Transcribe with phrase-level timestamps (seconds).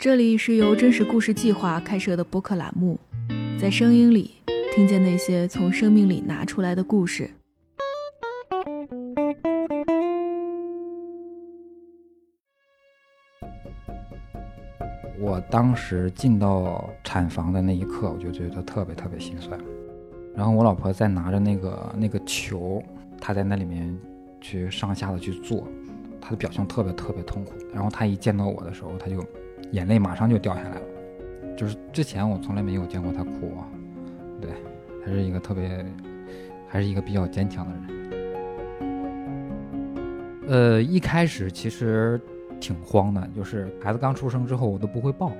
[0.00, 2.98] 这里是由真实故事计划开设的播客栏目，
[3.60, 4.30] 在声音里
[4.74, 7.28] 听见那些从生命里拿出来的故事。
[15.18, 19.60] 我当时进到产房的那一刻，我就觉得特别特别心酸。
[20.34, 22.82] 然后我老婆在拿着那个那个球，
[23.20, 23.94] 她在那里面
[24.40, 25.68] 去上下的去做，
[26.22, 27.52] 她的表情特别特别痛苦。
[27.74, 29.22] 然后她一见到我的时候，她就
[29.72, 30.82] 眼泪马上就掉下来了。
[31.56, 33.68] 就是之前我从来没有见过他哭啊，
[34.40, 34.50] 对，
[35.04, 35.84] 还是一个特别，
[36.68, 37.82] 还是一个比较坚强的人。
[40.48, 42.20] 呃，一开始其实。
[42.62, 45.32] 挺慌的，就是孩子刚出生之后，我都不会抱。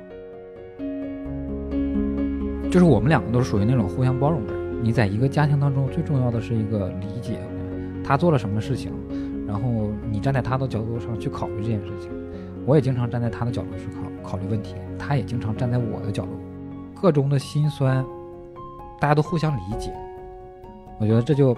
[2.71, 4.83] 就是我们两个都是属于那种互相包容的人。
[4.83, 7.39] 你在一个家庭当中，最重要的是一个理解，
[8.03, 8.91] 他做了什么事情，
[9.47, 12.11] 然后你站在他的角度上去考虑这件事情。
[12.67, 16.31] 我也经常站在他的角度去考考虑问题，他也经常站在我的角度，
[16.95, 18.05] 各中的心酸，
[19.01, 19.93] 大家都互相理解。
[21.01, 21.57] 我觉得这就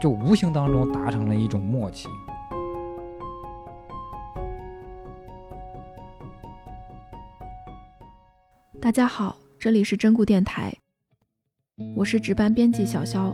[0.00, 2.08] 就无形当中达成了一种默契。
[8.80, 10.74] 大家好，这里是真故电台，
[11.94, 13.32] 我是值班编辑小肖。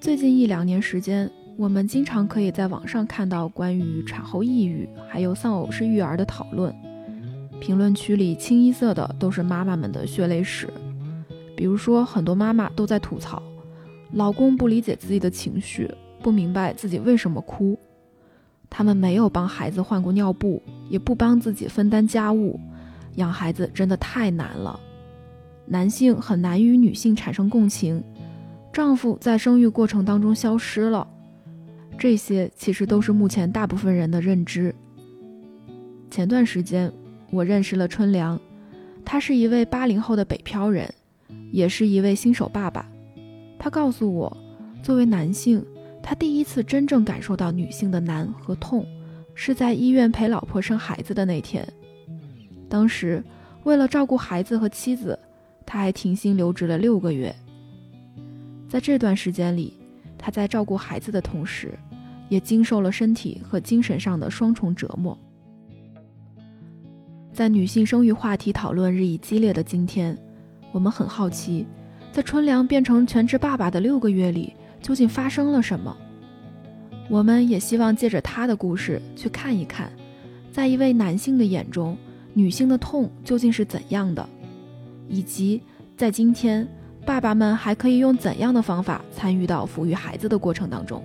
[0.00, 6.74] 最近一两年时间，我们经常可以在网上看到关于产后抑郁还有丧偶式育儿的讨论，
[7.60, 10.66] 评论区里清一色的都是妈妈们的血泪史。
[11.54, 13.42] 比如说，很多妈妈都在吐槽，
[14.12, 17.78] 老公不理解自己的情绪，不明白自己为什么哭。
[18.70, 22.58] 他们没有帮孩子换过尿布，也不帮自己分担家务，
[23.16, 24.80] 养孩子真的太难了。
[25.66, 28.02] 男性很难与女性产生共情，
[28.72, 31.06] 丈夫在生育过程当中消失了，
[32.00, 34.74] 这些其实都是目前大部分人的认知。
[36.10, 36.90] 前段时间，
[37.30, 38.40] 我认识了春良，
[39.04, 40.90] 他是一位八零后的北漂人，
[41.52, 42.90] 也是一位新手爸爸。
[43.58, 44.34] 他告诉我，
[44.82, 45.62] 作为男性。
[46.02, 48.86] 他第一次真正感受到女性的难和痛，
[49.34, 51.62] 是在医院陪老婆生孩子的那天。
[52.70, 53.22] 当时，
[53.64, 55.18] 为了照顾孩子和妻子，
[55.66, 57.36] 他还停薪留职了六个月。
[58.70, 59.74] 在这段时间里，
[60.16, 61.78] 他在照顾孩子的同时，
[62.30, 65.16] 也经受了身体和精神上的双重折磨。
[67.30, 70.16] 在女性生育话题讨论日益激烈的今天，
[70.72, 71.66] 我们很好奇，
[72.10, 74.54] 在春良变成全职爸爸的六个月里。
[74.82, 75.94] 究竟发生了什么？
[77.10, 79.92] 我们也希望借着他的故事去看一看，
[80.50, 81.94] 在一位男性的眼中，
[82.32, 84.26] 女性的痛究竟是怎样的，
[85.06, 85.60] 以及
[85.98, 86.66] 在今天，
[87.04, 91.04] 爸爸们还可以用怎样的方法参与到抚育孩子的过程当中。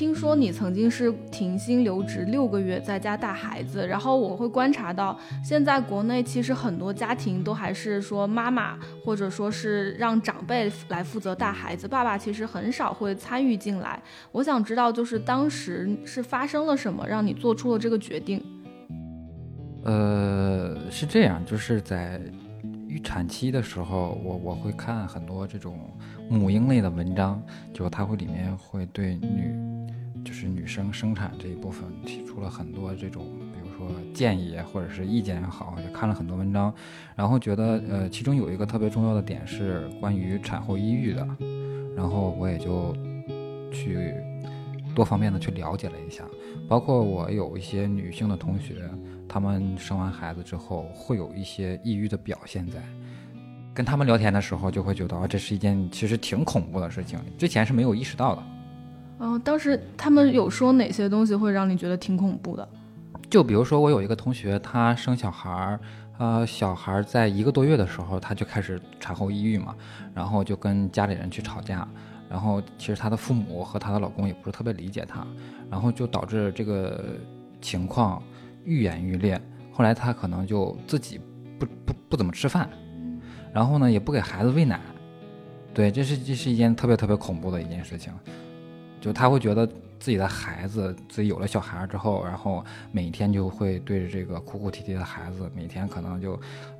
[0.00, 3.86] 听说你曾经是停薪留职六个月，在家带孩子。
[3.86, 14.02] 然后我会观察到，现在国内其实很多家庭都还是说妈妈或者说是让长辈来负责带孩子，爸爸其实很少会参与进来。
[14.32, 18.42] 我想知道，就是当时是发生了什么，让你做出了这个决定？
[19.84, 22.18] 呃，是这样，就是在
[22.88, 25.78] 预产期的时候，我我会看很多这种
[26.30, 27.42] 母婴类的文章，
[27.74, 29.54] 就它会里面会对女。
[30.22, 33.24] 就是女生生产这一部分提出了很多这种，
[33.54, 36.72] 比如说建议或者是意见也好，也看了很多文章，
[37.16, 41.26] 然后觉得呃，其中有一个特别重要的点是关于产后抑郁的，
[41.96, 42.94] 然后我也就
[43.72, 44.12] 去
[44.94, 46.22] 多方面的去了解了一下，
[46.68, 48.74] 包括我有一些女性的同学，
[49.26, 52.78] 她们生完孩子之后会有一些抑郁的表现在，
[53.80, 58.42] 跟他们聊天的时候就会觉得啊，这是一件其实挺恐怖的事情，之前是没有意识到的。
[59.16, 62.68] 哦，当时他们有说哪些东西会让你觉得挺恐怖的？
[63.30, 65.80] 就比如说，我有一个同学，他生小孩儿，
[66.18, 69.74] 呃，小孩儿在一个多月的时候，他就开始产后抑郁嘛，
[70.12, 71.88] 然后就跟家里人去吵架，
[72.28, 75.26] 然后其实他的父母和他的老公也不是特别理解他，
[75.70, 77.02] 然后就导致这个
[77.62, 78.22] 情况
[78.62, 79.40] 愈演愈烈。
[79.72, 81.18] 后来他可能就自己
[81.58, 82.68] 不不不怎么吃饭，
[83.52, 84.80] 然后呢也不给孩子喂奶，
[85.74, 88.12] 对，这是这是一件特别特别恐怖的一件事情。
[89.00, 89.66] 就他会觉得
[89.98, 92.62] 自己的孩子，自己有了小孩之后，然后
[92.92, 96.32] 每天就会对着这个哭哭啼啼的孩子，每天可能就，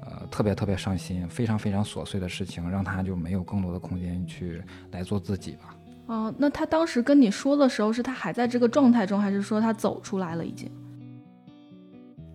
[0.02, 5.74] 呃，特别特别伤心，非常非常琐碎的事情，让他就没有更多的空间去来做自己吧。
[6.08, 10.70] 哦，那他当时跟你说的时候，是他还在这个状态中，还是说他走出来了已经？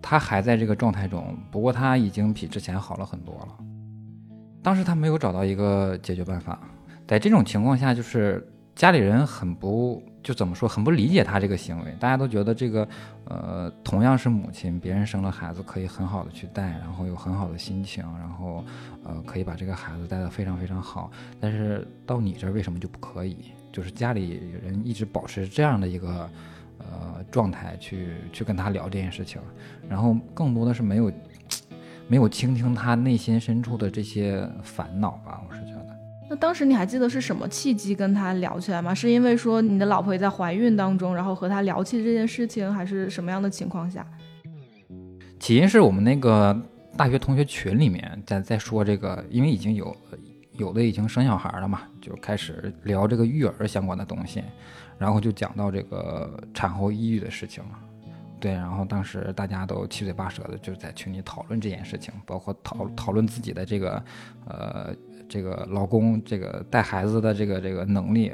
[0.02, 3.58] 他还在这个状态中，不过他已经比之前好了很多了。
[4.66, 6.58] 当时他没有找到一个解决办法，
[7.06, 8.44] 在这种情况下，就是。
[8.74, 11.94] 家里人很不就怎么说，很不理解他这个行为。
[11.98, 12.86] 大家都觉得这个，
[13.24, 18.62] 呃，同样是母亲，别人生了孩子可以很好的去带，然后有很好的心情，然后，
[19.02, 21.10] 呃，可以把这个孩子带得非常非常好。
[21.40, 23.38] 但是到你这儿为什么就不可以？
[23.72, 26.28] 就是家里人一直保持这样的一个，
[26.76, 29.40] 呃，状态去去跟他聊这件事情，
[29.88, 31.10] 然后更多的是没有
[32.08, 35.86] 没有倾听他内心深处的这些烦恼吧，我是觉得。
[36.28, 38.94] 那当时你还记得是什么契机跟他聊起来吗？
[38.94, 44.04] 是因为说你的老婆也在怀孕当中，然后和他聊起这件事情，还是什么样的情况下？
[45.38, 46.56] 起因是我们那个
[46.96, 49.96] 大学同学群里面在在说这个，因为已经有
[50.54, 54.42] 有的已经生小孩了嘛，就开始聊这个育儿相关的东西，
[54.98, 57.70] 然后就讲到这个产后抑郁的事情了。
[58.38, 64.02] 对，然后当时大家都七嘴八舌的就在群里讨论这件事情，包括讨讨论自己的这个
[64.46, 64.94] 呃。
[65.28, 68.32] 这个老公这个带孩子的这个这个能力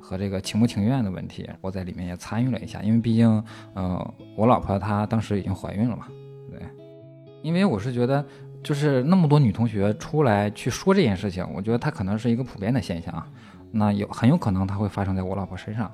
[0.00, 3.44] 和这个情不情愿的问题，我在里面也参与了一下，因为毕竟，
[3.74, 6.08] 呃，我老婆她当时已经怀孕了嘛，
[6.50, 6.60] 对，
[7.42, 8.26] 因为我是觉得，
[8.60, 13.24] 就是那么多女同学出来去说这件事情，我觉得它可能是一个普遍的现象，
[13.70, 15.88] 那有很有可能它会发生在我老婆身上。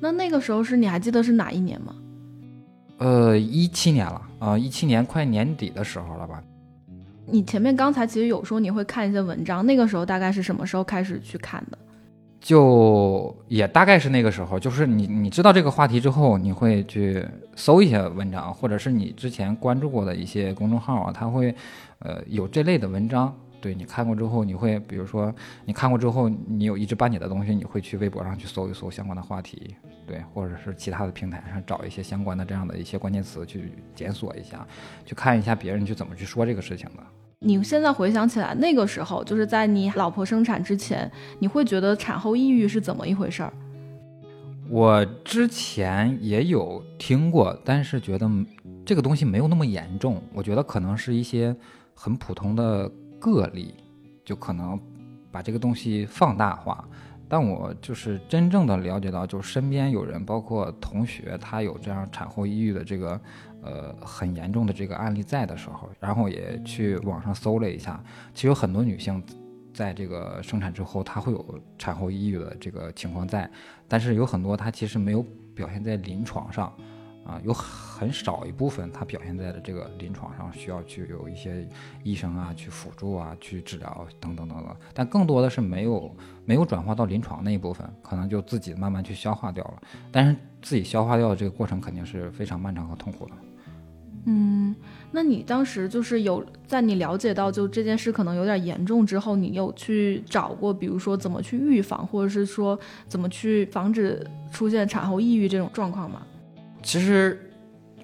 [0.00, 1.94] 那那个时候是你还记得是哪一年吗？
[2.98, 6.42] 呃，一七年了，啊，一七年快年底的时候了吧。
[7.26, 11.78] 你前面刚才其实有说你会看一些文章，那个时候大概是什么时候开始去看的？
[12.40, 17.24] 就也大概是那个时候，就是你你知道这个话题之后，你会去
[17.56, 21.54] 搜一些文章，或者是你之前关注过的一些公众号啊，它会
[22.00, 23.34] 呃有这类的文章。
[23.64, 25.34] 对你看过之后，你会比如说
[25.64, 29.74] 你看过之后，你有一知半解的东西，你会去微博上去搜一搜相关的话题，
[30.06, 34.66] 对，或者是其他的平台上找一些相关的这样的一些关键词去检索一下，
[35.06, 37.02] 去看一下别人去怎么去说这个事情的。
[37.38, 43.50] 你现在回想起来，那个时候就是在你老婆生产之前，你会觉得产后抑郁是怎么一回事儿？
[44.68, 48.30] 我之前也有听过，但是觉得
[48.84, 51.56] 这个东西没有那么严重，我觉得可能是一些
[51.94, 52.92] 很普通的。
[53.24, 53.74] 个例
[54.22, 54.78] 就可能
[55.32, 56.86] 把这个东西放大化，
[57.28, 63.18] 但我就是真正的了解到，就是身边有人，包括同学，他有这样产后抑郁的这个
[63.62, 67.98] 呃很严重的这个案例在的时候，然后也去网上搜了一下，
[68.34, 69.22] 其实有很多女性
[69.72, 73.50] 在这个生产之后，她会有产后抑郁的这个情况在，
[73.88, 75.24] 但是有很多她其实没有
[75.54, 76.70] 表现在临床上。
[77.24, 81.66] 啊，有很少一部分，它表现在了这个临床上，需要去有一些
[82.02, 84.76] 医生啊去辅助啊，去治疗等等等等。
[84.92, 89.82] 但更多的是没有没有转化到临床那一部分，可能就自己慢慢去消化掉了。
[90.12, 93.32] 但是自己消化掉的这个过程肯定是非常漫长和痛苦的。
[94.26, 94.74] 嗯，
[95.10, 102.78] 那你当时就是有在你了解到就这件事可能有点严重之后，你有去找过，比如说怎么去预防，或者是说
[103.08, 106.22] 怎么去防止出现产后抑郁这种状况吗？
[106.84, 107.50] 其实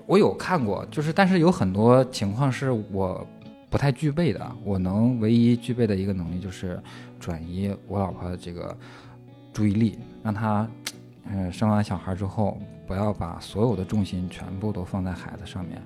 [0.06, 3.24] 我有看过，就是但是有很多情况是我
[3.68, 4.50] 不太具备的。
[4.64, 6.82] 我能唯一具备的一个能力就是
[7.20, 8.76] 转移我老婆的这个
[9.52, 10.66] 注意力，让她
[11.26, 15.80] 嗯生完小孩之后不要把所有的重心全部都放在孩子上面，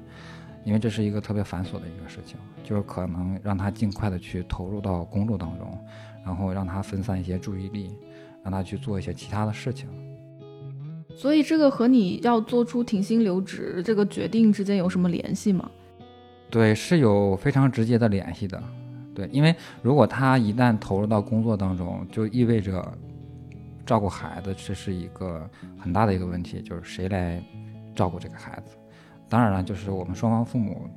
[0.65, 5.79] 因为这是一个特别繁琐的一个事情，就是可能让她尽快的去投入到工作当中，
[6.25, 7.91] 然后让她分散一些注意力，
[8.45, 9.89] 让她去做一些其他的事情。
[11.17, 15.71] 所以这个和你要做出停薪留职这个决定之间有什么联系吗？
[16.51, 18.63] 对，是有非常直接的联系的。
[19.15, 22.87] 对，因为如果他一旦投入到工作当中，就意味着
[23.87, 25.49] 照顾孩子，这是一个
[25.79, 27.43] 很大的一个问题，就是谁来
[27.95, 28.77] 照顾这个孩子？
[29.29, 30.89] 当然了，就是我们双方父母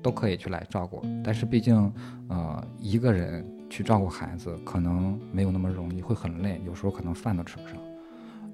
[0.00, 1.92] 都可以去来照顾，但是毕竟，
[2.28, 7.76] 呃，一个人去照顾孩子可能没有那么容易，会很累，有时候可能饭都吃不上。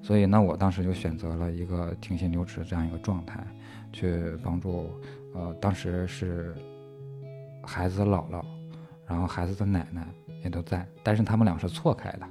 [0.01, 3.45] 所以，那我当时就选择了一个停薪留职这样一个状态，
[3.91, 4.89] 去帮助，
[5.33, 6.55] 呃，当时是
[7.63, 8.41] 孩子的姥姥，
[9.05, 10.07] 然后孩子的奶奶
[10.43, 12.21] 也都在，但是他们俩是错开的。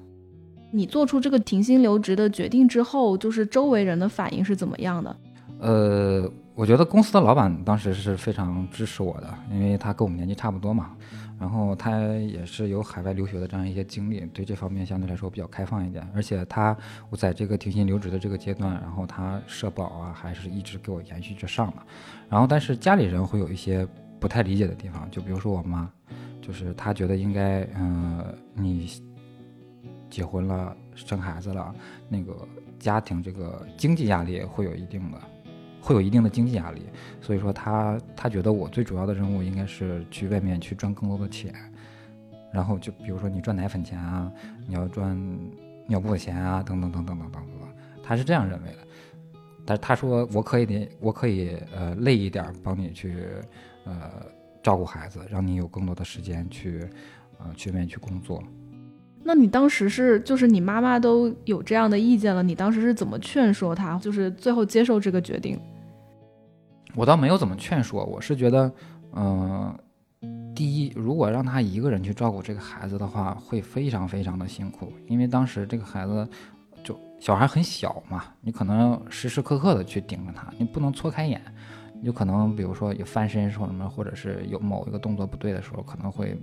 [0.73, 5.16] 你做出这个停薪留职的决定之后，就是周围人的反应是怎么样的？
[5.61, 10.96] 呃，我觉得公司的老板当时是非常支持我的，因为他跟我们年纪差不多嘛。
[11.38, 16.07] 然后他也是有海外留学的这样一些经历，对这方面相对来说比较开放一点。
[16.14, 16.76] 而且他
[17.11, 21.76] 我在这个停薪留职的这个阶段，然后他社保啊还是一直给我延续着上的。
[22.28, 23.87] 然后但是家里人会有一些
[24.19, 25.90] 不太理解的地方，就比如说我妈，
[26.40, 28.25] 就是她觉得应该，嗯，
[28.55, 28.90] 你
[30.09, 31.75] 结婚了生孩子了，
[32.09, 35.19] 那个家庭这个经济压力会有一定的。
[35.87, 36.83] 会有一定的经济压力，
[37.21, 41.55] 所以说他他觉得我最主要的任务应该是去外面去赚更多的钱，
[42.52, 44.28] 然后就比如说你赚奶粉钱啊，
[44.66, 45.16] 你要赚
[45.87, 47.69] 尿布的钱啊，等等等等等等等，
[48.02, 48.78] 他是这样认为的。
[49.64, 53.14] 但是他说我可以点，我可以呃累一点，帮你去
[53.85, 54.11] 呃
[54.64, 56.85] 照顾孩子，让你有更多的时间去
[57.38, 58.43] 呃去外面去工作。
[59.23, 65.57] 那你当时是就是你妈妈都有这样的意见了，你当时是怎么劝说她，就是最后接受这个决定？
[66.97, 68.73] 我倒没有怎么劝说，我是觉得，
[69.12, 69.79] 嗯，
[70.55, 76.26] 第一，如果让他一个人去照顾这个孩子的话，会非常非常的辛苦，因为当时这个孩子
[76.83, 81.38] 就小孩很小嘛，你可能时时刻刻的去盯着他，你不能错开眼，
[82.00, 86.35] 有可能比如说有翻身说什么，或者是有某一个动作不对的时候，可能会。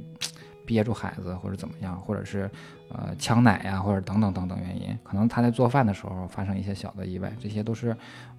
[0.65, 2.49] 憋住孩子或者怎么样，或者是
[2.87, 7.93] 呃呛奶呀，或者等等等等原因，可能他在做饭的时候发生一些小的意外，这些都是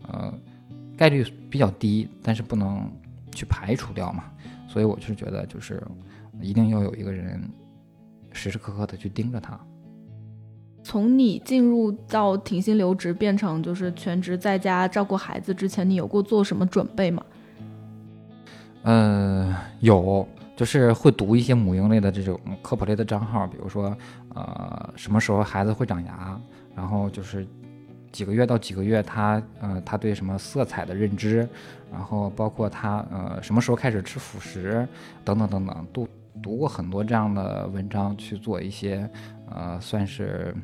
[0.09, 0.33] 呃
[0.97, 2.91] 概率比较低，但是不能
[3.33, 4.25] 去排除掉嘛。
[4.69, 5.83] 所以我就是觉得，就是
[6.41, 7.43] 一定要有一个人
[8.33, 9.59] 时时刻刻的去盯着他。
[10.83, 17.25] 从你进入到停薪留职变成就是全职在家照顾孩子之前，你有过做什么准备吗？
[18.83, 20.27] 嗯，有。
[20.57, 23.93] 就是会读一些母婴类的这种科普类的账号，比如说，
[24.37, 26.41] 呃，什么时候孩子会长牙，
[26.77, 27.45] 然后就是
[28.15, 31.49] 几个月到几个月，他呃他对什么色彩的认知，
[31.91, 34.87] 然后包括他呃什么时候开始吃辅食，
[35.25, 36.09] 等等等等，都
[36.41, 39.11] 读过很多这样的文章，去做一些
[39.51, 40.55] 呃算是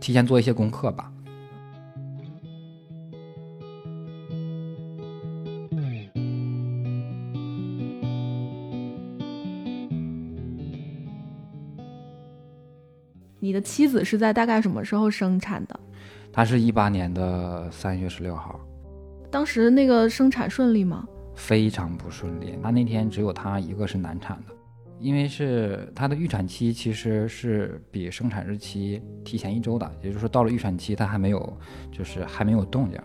[0.00, 1.12] 提前做一些功课吧。
[13.38, 15.78] 你的妻子是在大概什么时候生产的？
[16.34, 18.58] 她是一八年的三月十六号。
[19.30, 21.06] 当时那个生产顺利吗？
[21.36, 22.58] 非常不顺利。
[22.60, 24.52] 她那天只有她一个是难产的，
[24.98, 31.56] 因为是她的预产期其实是比生产日期提前一周的，也就是说到了预产期她还没有，
[31.92, 33.00] 就是还没有动静，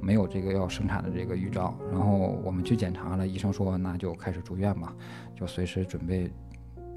[0.00, 1.76] 没有这个要生产的这个预兆。
[1.90, 4.94] 然后我们去检查了，医生说那就开始住院吧，
[5.34, 6.30] 就随时准备。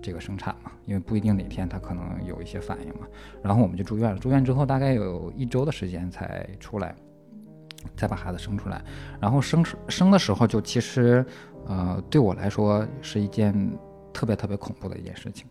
[0.05, 3.07] 这个生产嘛，因为不一定哪天他可能有一些反应嘛，
[3.41, 4.19] 然后我们就住院了。
[4.19, 6.95] 住院之后大概有一周的时间才出来，
[7.97, 8.79] 才把孩子生出来。
[9.19, 11.25] 然后生生的时候就其实，
[11.65, 13.51] 呃，对我来说是一件
[14.13, 15.47] 特别特别恐怖的一件事情。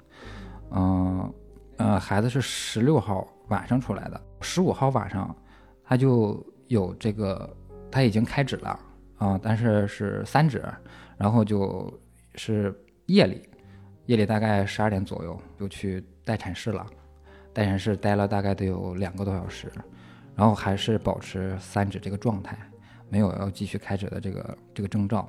[0.70, 1.34] 嗯
[1.78, 5.34] 呃，孩子是十六号晚上出来的，十五号晚上
[5.82, 7.52] 他就有这个，
[7.90, 8.78] 他已经开指了
[9.18, 10.62] 啊，但是是三指，
[11.18, 11.92] 然后就
[12.36, 12.72] 是
[13.06, 13.42] 夜里。
[14.06, 16.86] 夜里大概十二点左右就去待产室了，
[17.52, 19.72] 待产室待了大概得有两个多小时，
[20.34, 22.58] 然后还是保持三指这个状态，
[23.08, 25.28] 没有要继续开指的这个这个征兆。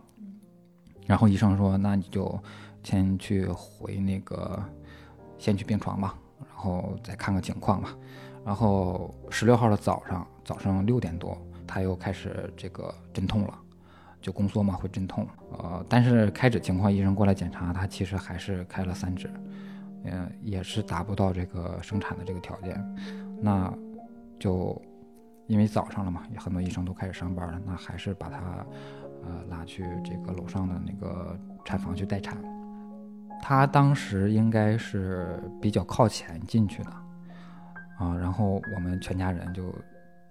[1.07, 2.37] 然后医生说：“那你就
[2.83, 4.61] 先去回那个，
[5.37, 7.95] 先去病床吧，然后再看个情况吧。”
[8.43, 13.59] 然后十六号的早上，早上六点多，他又开始这个阵痛了。
[14.25, 19.29] 就宫缩嘛，会阵痛，呃，但是开指情况，医生过来检查，他其实还是开了三指，
[20.03, 22.83] 嗯，也是达不到这个生产的这个条件，
[23.39, 23.71] 那
[24.39, 24.81] 就
[25.45, 28.65] 因为早上了嘛，也很多医生都开始上班了，那还是把他
[29.21, 32.35] 呃拉去这个楼上的那个产房去待产。
[33.43, 36.89] 他当时应该是比较靠前进去的，
[37.99, 39.71] 啊，然后我们全家人就。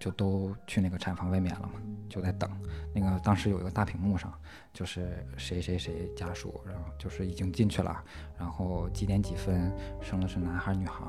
[0.01, 1.81] 就都去那个产房外面了嘛，
[2.15, 2.49] 就在等。
[2.95, 4.33] 那个当时有一个大屏幕上，
[4.73, 8.01] 就是谁谁谁家属，然后就是已经进去了，
[8.39, 11.03] 然后几点几分生的是男孩女孩，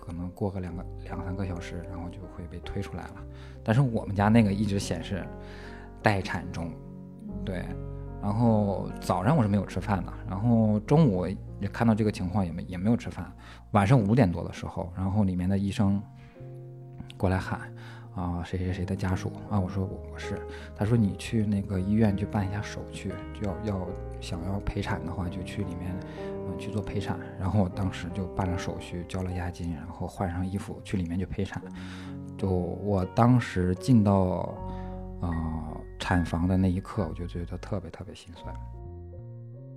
[0.00, 3.16] 可能过个两个两三个小时，然后就会被推出来了。
[3.62, 5.26] 但是我们家那个一直显示
[6.02, 6.72] 待产中，
[7.44, 7.62] 对。
[8.22, 11.26] 然后早上我是没有吃饭的，然后中午
[11.60, 13.30] 也看到这个情况也没也没有吃饭。
[13.72, 16.02] 晚上五点多的时候，然后里面的医生
[17.18, 17.70] 过来喊。
[18.16, 19.60] 啊，谁谁谁的家属啊？
[19.60, 20.40] 我说我我是，
[20.74, 23.88] 他说你去那个医院去办一下手续，就要要
[24.22, 25.94] 想要陪产的话，就去里面
[26.58, 27.20] 去做陪产。
[27.38, 31.62] 然后我当时就办了手续，交了押金，然后换上衣服去里面去陪产。
[32.38, 34.54] 就我当时进到
[35.20, 38.54] 啊产房的那一刻，我就觉得特别特别心酸。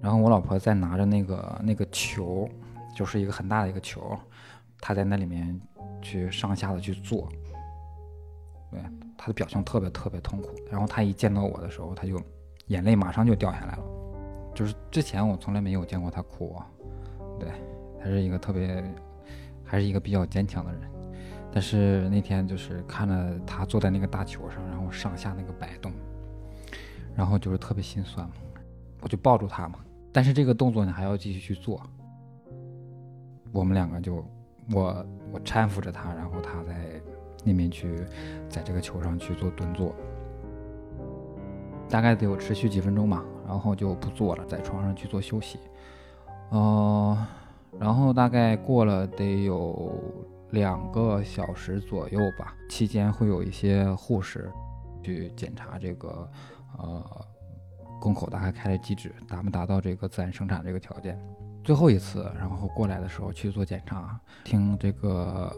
[0.02, 2.48] 然后我老婆在拿着那个那个球，
[2.96, 4.18] 就是一个很大的一个球，
[4.80, 5.60] 她在那里面
[6.02, 7.28] 去上下的去做。
[8.72, 8.80] 对
[9.18, 12.22] 他的表情特别特别痛苦，然后他一见到我的时候，他就
[12.68, 13.84] 眼泪马上就掉下来了。
[14.54, 16.68] 就是之前我从来没有见过他哭啊，
[17.40, 17.50] 对
[18.00, 18.84] 他是一个特别，
[19.64, 20.82] 还是一个比较坚强的人。
[21.52, 25.92] 但是那天就是看着他坐在那个大球上，然后上下那个摆动，
[27.16, 28.36] 然后就是特别心酸嘛，
[29.02, 29.80] 我就抱住他嘛。
[30.12, 31.82] 但是这个动作你还要继续去做，
[33.52, 34.24] 我们两个就
[34.72, 37.02] 我我搀扶着他，然后他在
[37.44, 38.06] 那边去
[38.50, 39.96] 在这个球上去做蹲坐，
[41.90, 45.60] 大概得有持续几分钟吧，然后就不做了，在床上去做休息。
[46.50, 47.28] 呃，
[47.80, 49.94] 然后大概过了得有
[50.52, 54.52] 两个小时左右吧，期间会有一些护士
[55.04, 56.30] 去检查这个
[56.78, 57.26] 呃
[58.02, 61.20] 宫口大概开的机制达没达到这个自然生产这个条件。
[61.64, 65.56] 最后一次，然后过来的时候去做检查，听这个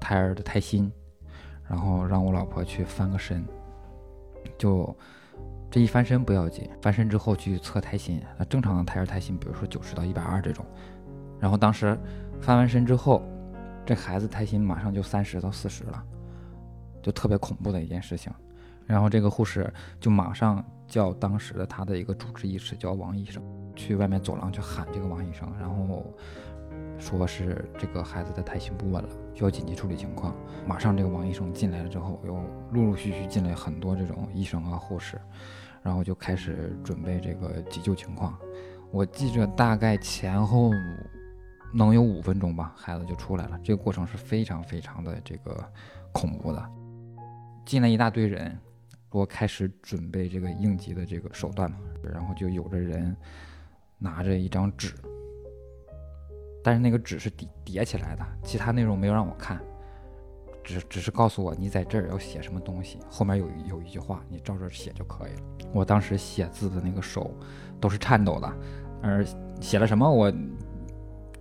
[0.00, 0.90] 胎儿的胎心，
[1.68, 3.44] 然后让我老婆去翻个身，
[4.56, 4.94] 就
[5.70, 10.64] 这一翻身不要紧，翻身之后去测胎心，那正常的胎儿胎心，比如说九十到一百二这种，
[11.38, 11.98] 然后当时
[12.40, 13.22] 翻完身之后，
[13.84, 16.04] 这孩子胎心马上就三十到四十了，
[17.02, 18.32] 就特别恐怖的一件事情，
[18.86, 23.42] 然后这个护士就马上叫当时的他的一个主治医师叫王医生。
[23.76, 26.04] 去外面走廊去喊这个王医生，然后
[26.98, 30.34] 说是这个孩子的胎心不稳了，需要紧急处理情况。
[30.66, 32.34] 马上这个王医生进来了之后，又
[32.72, 35.16] 陆陆续续进来很多这种医生啊护士，
[35.80, 38.36] 然后就开始准备这个急救情况。
[38.90, 40.72] 我记着大概前后
[41.72, 43.56] 能有五分钟吧，孩子就出来了。
[43.62, 45.64] 这个过程是非常非常的这个
[46.10, 46.68] 恐怖的，
[47.64, 48.58] 进来一大堆人，
[49.10, 51.78] 我开始准备这个应急的这个手段嘛，
[52.12, 53.16] 然后就有着人。
[54.00, 54.94] 拿着一张纸，
[56.62, 59.60] 但是那个纸是叠叠起来的，其他内容没有让我看，
[60.62, 65.42] 只只是告诉我你在这儿要写什么东西，后面有有一句话，你照着写就可以了。
[65.72, 67.30] 我当时写字的那个手
[67.80, 68.52] 都是颤抖的，
[69.02, 69.24] 而
[69.60, 70.32] 写了什么我。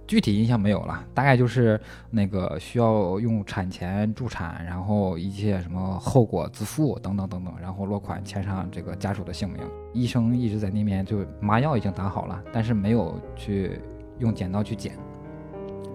[0.07, 1.77] 具体印象没有了，大概就是
[2.09, 9.61] 那个需要用产前助产，然后一切什么后果自负等等等等，然后落款签上这个家属的姓名。
[9.93, 13.81] 医生一直在那边，就麻药已经打好了，但是没有去
[14.19, 14.97] 用剪刀去剪。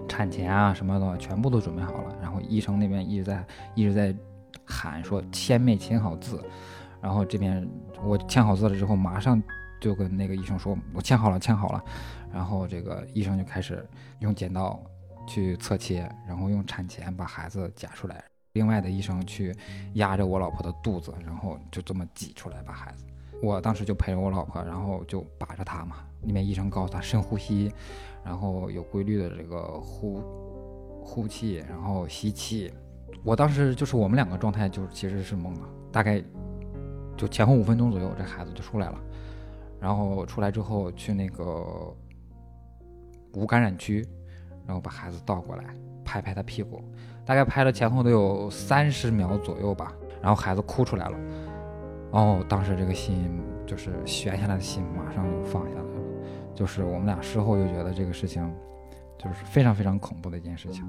[0.07, 4.15] 产前啊什么的全部都准备好了，然后医生那边一直在一直在
[4.63, 6.43] 喊说签没签好字，
[7.01, 7.67] 然后这边
[8.03, 9.41] 我签好字了之后，马上
[9.81, 11.83] 就跟那个医生说，我签好了，签好了。
[12.31, 13.87] 然后这个医生就开始
[14.19, 14.79] 用剪刀
[15.25, 18.23] 去侧切，然后用产钳把孩子夹出来。
[18.51, 19.55] 另外的医生去
[19.93, 23.05] 压着我老婆的肚子，然后就这么挤出来把孩子。
[23.41, 25.97] 我当时就陪着我老婆，然后就把着她嘛。
[26.21, 27.71] 那边医生告诉她深呼吸，
[28.23, 30.21] 然后有规律的这个呼
[31.01, 32.73] 呼气，然后吸气。
[33.23, 36.23] 我当时就是我们两个状态就其实是懵的，大概
[37.17, 38.99] 就前后五分钟左右，这孩子就出来了。
[39.79, 41.95] 然后出来之后去那个。
[43.35, 44.07] 无感染区，
[44.63, 45.63] 然后把孩子倒过来，
[46.05, 46.79] 拍拍他屁股，
[47.25, 49.91] 大概拍了前后都有三十秒左右吧，
[50.21, 51.17] 然后孩子哭出来了，
[52.13, 56.01] 哦，当时这个心就是悬下来的心马上就放下来了，
[56.53, 58.47] 就是我们俩事后就觉得这个事情
[59.17, 60.85] 就是非常非常恐怖的一件事情。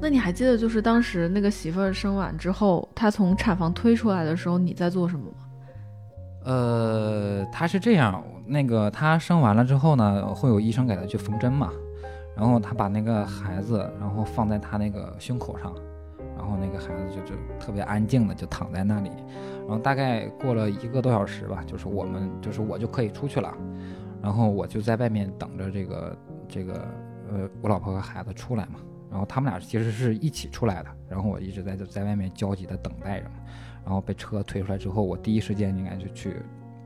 [0.00, 5.38] 那你还记得就是当时那个媳妇儿生完之后，她从产房推出来的时候你在做什么吗？
[6.44, 8.22] 呃，她是这样。
[8.44, 11.70] 那个她生完了之后呢，会有医生给她去缝针嘛，
[12.36, 15.72] 然后她把那个孩子，然后放在她那个胸口上，
[16.44, 19.10] 然后那个孩子就就特别安静的就躺在那里，
[19.60, 23.56] 然后大概过了一个多小时吧，就是我们就是我就可以出去了，
[24.22, 26.86] 然后我就在外面等着这个这个
[27.30, 28.74] 呃我老婆和孩子出来嘛，
[29.10, 33.36] 然后他们俩其实是一起出来的，然后我一直在在外面焦急的等待着嘛，
[33.82, 36.36] 然后被车推出来之后，我第一时间应该就去。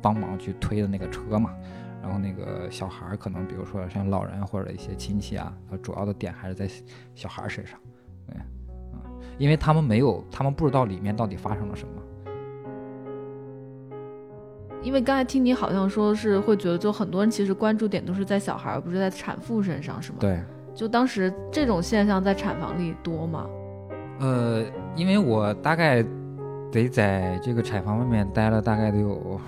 [0.01, 1.53] 帮忙去推的那个车嘛，
[2.01, 6.71] 然后那个小孩儿可能，比如说像老人或者一些亲戚啊，主要的点还是在
[7.17, 7.77] 小孩身上，
[8.29, 8.37] 嗯，
[9.39, 11.95] 因为他们没有，他们不知道里面到底发生了什么。
[14.83, 20.19] 因为刚才听你好像说是会觉得，就很多人其实关注点都是在小孩，而不是在产妇身上，是吗？
[20.21, 20.39] 对。
[20.75, 23.47] 就当时这种现象在产房里多吗？
[24.21, 26.05] 呃，因为我大概
[26.71, 29.41] 得在这个产房外面待了大概得有。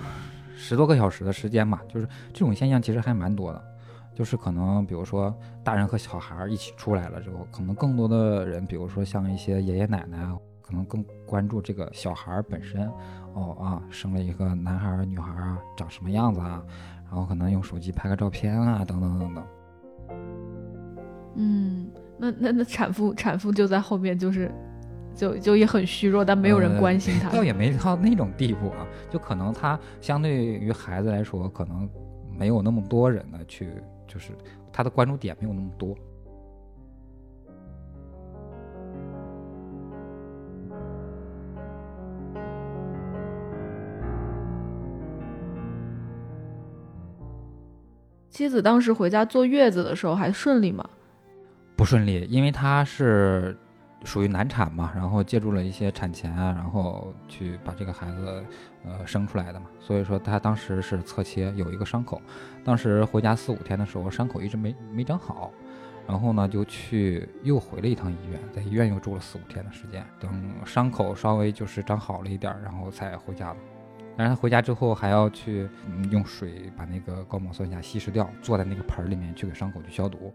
[0.63, 3.63] 十多个小时的时间嘛，就是这种现象其实还蛮多的，
[4.13, 12.87] 就是可能比如说大人和小孩一起出来了之后，可能更多的人，比如说像一些爷爷奶奶啊，可能更关注这个小孩本身，
[13.33, 16.63] 哦啊，生了一个男孩女孩啊，长什么样子啊，
[17.05, 19.43] 然后可能用手机拍个照片啊，等等等等。
[21.35, 24.51] 嗯，那那那产妇产妇就在后面就是。
[25.13, 27.27] 就就也很虚弱，但没有人关心他。
[27.35, 31.87] 倒也没到那种地步啊，就可能她相对于孩子来说，可能
[32.31, 33.73] 没有那么多人呢去，
[34.11, 34.33] 就是
[34.73, 35.95] 他的关注点没有那么多。
[48.29, 50.89] 妻子当时回家坐月子的时候还顺利吗？
[51.77, 53.57] 不顺利，因为她是
[54.03, 58.43] 属于难产嘛，然后借助了一些产钳啊，然后去把这个孩子
[58.83, 62.21] 呃生出来的嘛，所以说他当时是侧切，有一个伤口，
[62.63, 65.51] 当时回家四五天的时候，伤口一直没没长好，
[66.07, 70.31] 然后呢就去又回了一趟医院，在医院又住了四五天的时间，等
[70.65, 73.57] 伤口稍微就是长好了一点，然后才回家了。
[74.17, 75.69] 但是他回家之后还要去
[76.09, 80.33] 用水把那个高锰酸钾稀释掉，坐在那个盆里面去给伤口去消毒。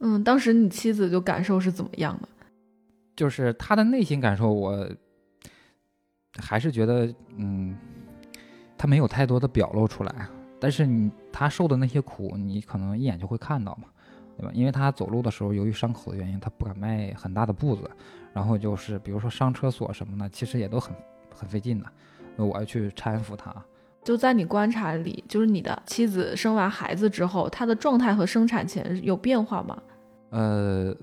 [0.00, 2.28] 嗯，当时你妻子就感受是怎么样的？
[3.20, 4.88] 就是他的内心感受，我
[6.38, 7.76] 还是觉得，嗯，
[8.78, 10.26] 他没有太多的表露出来。
[10.58, 13.88] 但是你他受的那些苦，你可能一眼就会看到嘛，
[14.38, 14.50] 对吧？
[14.54, 17.82] 因为他走路的时候，由于伤口的原因，他不敢迈很大的步子，
[18.32, 20.96] 然后就是比如说上厕所什么的，其实也都很
[21.34, 21.84] 很费劲的。
[22.36, 23.54] 那我要去搀扶他。
[24.02, 29.82] 就在你观察里，就是你的妻子生完孩子之后，她的状态和生产前有变化吗？
[30.30, 30.96] 呃，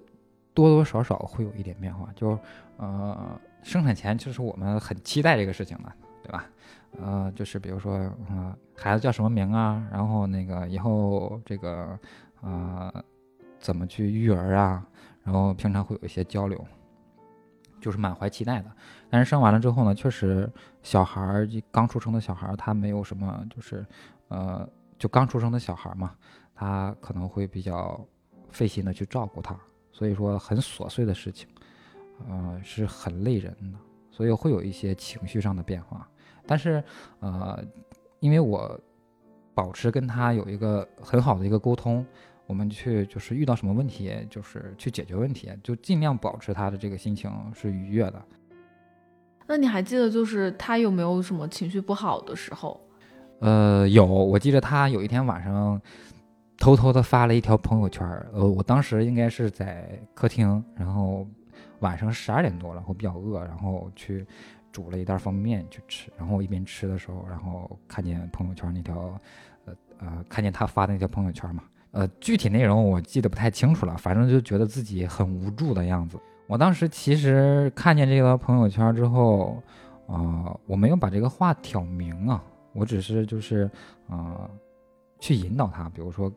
[0.58, 2.10] 多多少少会有一点变化。
[2.16, 2.38] 就
[2.78, 5.94] 呃，生产前就是我们很期待这个事情的，
[6.24, 6.50] 对吧？
[7.00, 7.94] 呃，就是比如说，
[8.28, 9.88] 呃，孩子叫什么名啊？
[9.92, 12.00] 然后那个以后这个
[12.42, 12.92] 呃，
[13.60, 14.84] 怎么去育儿啊？
[15.24, 16.66] 然后平常会有一些交流。
[17.80, 18.72] 就是满怀期待的，
[19.08, 23.86] 但是生完了之后呢，确实小孩儿刚出生的小孩儿，他没有什么，就是，
[24.30, 24.68] 呃，
[24.98, 26.16] 就刚出生的小孩嘛，
[26.56, 28.04] 他可能会比较
[28.50, 29.56] 费心的去照顾他，
[29.98, 31.48] 所以说很琐碎的事情，
[32.30, 33.80] 呃，是很累人的，
[34.12, 36.08] 所以会有一些情绪上的变化。
[36.46, 36.84] 但是，
[37.20, 37.66] 呃，
[38.20, 38.80] 因为我
[39.56, 42.06] 保持跟他有一个很好的一个沟通。
[42.46, 48.24] 我们去就是遇到什么问题，就是去解决问题，就尽量保持他的这个心情是愉悦的。
[49.46, 52.80] 那你还记得就是他有没有什么情绪不好的时候？
[53.40, 55.82] 呃，有，我记得他有一天晚上
[56.58, 61.26] 偷偷的发了一条朋友圈儿，呃，我当时应该是在客厅，然后
[61.80, 64.26] 晚上十二点多了，我比较饿，然后去
[64.72, 69.20] 煮了一袋方便面去吃，然后我一边吃的时候，然后看见朋友圈那条，
[69.66, 71.64] 呃呃，看见他发的那条朋友圈嘛。
[71.92, 76.20] 呃，具体内容我记得不太清楚了，反正就觉得自己很无助的样子。
[76.46, 79.62] 我当时其实看见这个朋友圈之后，
[80.08, 82.44] 啊，我没有把这个话挑明啊，
[82.74, 83.70] 我只是就是
[84.08, 84.50] 啊，
[85.20, 86.32] 去引导他，比如说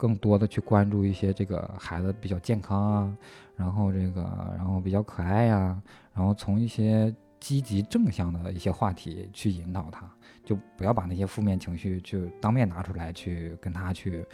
[0.00, 3.16] 更多的去关注一些这个孩子比较健康啊，
[3.54, 4.22] 然后这个
[4.56, 5.80] 然后比较可爱呀，
[6.14, 10.10] 然后从一些积极正向的一些话题去引导他，
[10.44, 14.24] 就不要把那些负面情绪就当面拿出来去跟他去。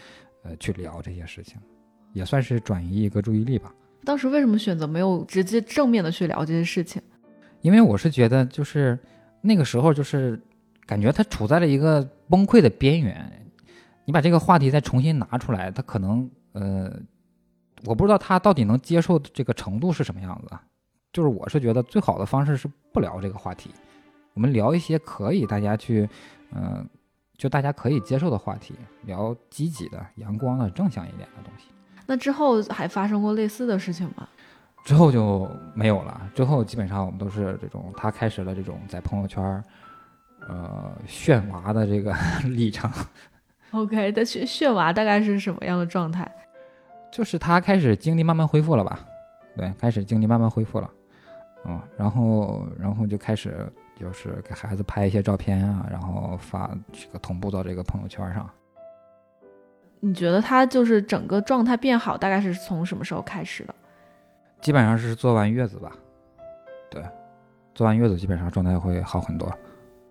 [0.48, 1.58] 呃，去聊这些事情，
[2.12, 3.74] 也算是转移一个注意力吧。
[4.04, 7.02] 当时为什么选择没有直接正面的去聊这些事情？
[7.62, 8.96] 因为我是觉得，就是
[9.40, 10.40] 那个时候，就是
[10.86, 13.28] 感觉他处在了一个崩溃的边缘。
[14.06, 16.90] 你把这个话题再重新拿出来，他可能呃，
[17.84, 20.56] 我不知道他到底能接受这个程度是什么样子。
[21.12, 23.70] 就是我是觉得最好的方式是不聊这个话题，
[24.32, 26.08] 我们聊一些可以大家去
[26.52, 26.88] 嗯。
[27.38, 31.66] 就大家可以接受的话题，聊积极的、阳光的、正向一点的东西。
[32.06, 34.26] 那之后还发生过类似的事情吗？
[34.86, 36.30] 之后就没有了。
[36.34, 39.62] 之后基本上我们都是这种，他开始了这种在朋友圈，
[40.48, 42.14] 呃，炫娃的这个
[42.48, 42.90] 历程。
[43.72, 46.30] OK，他血血娃大概是什么样的状态？
[47.12, 49.00] 就是他开始精力慢慢恢复了吧？
[49.56, 50.90] 对，开始精力慢慢恢复了。
[51.64, 53.70] 嗯，然后，然后就开始。
[53.98, 58.46] 就是给孩子拍一些照片啊，然后发这个同步到这个朋友圈上。
[60.00, 63.74] 你觉得他就是整个状态变好，大概是从什么时候开始的？
[64.60, 65.92] 基本上是做完月子吧。
[66.90, 67.02] 对，
[67.74, 69.50] 做完月子基本上状态会好很多。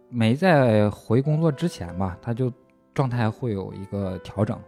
[0.09, 2.51] 没在回工作之前吧，他就
[2.95, 4.59] 状态会有一个调整。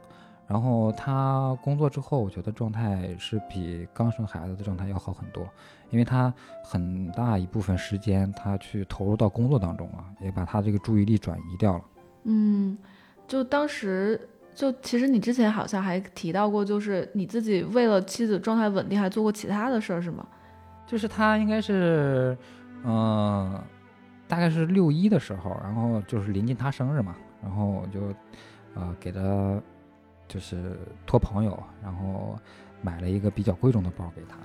[0.46, 5.46] 然后他工作之后，我觉得状态是比刚生孩子的状态要好很多，
[5.90, 11.84] 因为他很大一部分时间他去投入到工作当中了，也把他这个注意力转移掉了。
[12.24, 12.78] 嗯，
[13.28, 20.26] 就当时就其实你之前好像还提到过，就是你自己为了妻子状态稳定，还做过其他的事儿是吗？
[20.86, 22.38] 就是他应该是，
[22.86, 23.62] 嗯，
[24.30, 28.14] 大概是六一的时候，然后就是临近他生日嘛，然后我就，
[28.76, 29.62] 呃，给他。
[30.30, 32.38] 就是托朋友，然后
[32.82, 34.36] 买了一个比较贵重的包给他。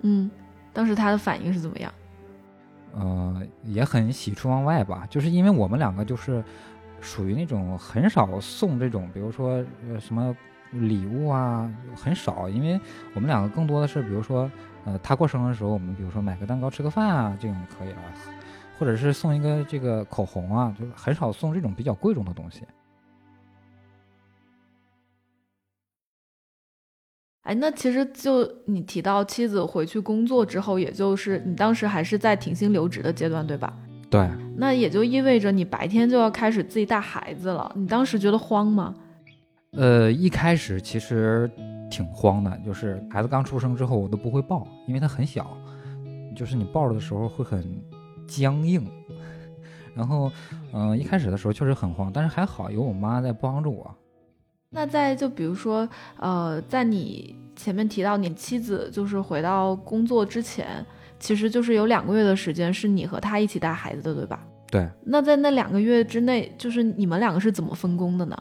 [0.00, 0.30] 嗯，
[0.72, 1.92] 当时他的反应是怎么样？
[2.94, 5.06] 呃，也很喜出望外吧。
[5.10, 6.42] 就是因为我们两个就是
[7.02, 10.34] 属于那种很少送这种，比如说呃什么
[10.70, 12.48] 礼物啊，很少。
[12.48, 12.80] 因为
[13.12, 14.50] 我们两个更多的是，比如说
[14.86, 17.96] 呃他过生日的时候，我们比如说买个蛋糕吃个饭啊，这种可以了，
[18.78, 22.62] 或者是送一个这个口红啊，就是很少送这种比较贵重的东西。
[27.42, 33.72] 哎，那其实就你提到妻子回去工作之后，也就是你当时还是在停薪留职的阶段，对吧？
[34.10, 37.70] 对，那也就意味着你白天就要开始自己带孩子了。
[37.76, 38.94] 你当时觉得慌吗？
[39.72, 41.50] 呃，一开始其实
[41.88, 45.56] 挺慌的，就是孩子刚出生之后，我都不会抱，因为他很小，
[46.34, 47.64] 就是你抱着的时候会很
[48.26, 48.86] 僵硬。
[49.94, 50.30] 然后，
[50.72, 53.94] 嗯，一开始的时候确实很慌，但是还好有我妈在帮助我。
[54.70, 60.84] 那在就比如说，呃，在你前面提到你妻子就是回到工作之前，
[61.18, 64.46] 其实就是有两个月的时间是你和她一起带孩子的，对吧？
[64.70, 64.86] 对。
[65.04, 68.36] 那在那两个月之内，就是你们两个是怎么分工的呢？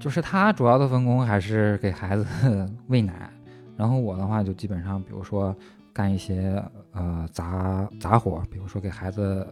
[0.00, 2.24] 就是她主要的分工还是给孩子
[2.88, 3.30] 喂奶，
[3.76, 5.54] 然后我的话就基本上，比如说
[5.92, 6.62] 干一些
[6.94, 9.46] 呃杂杂活，比如说给孩子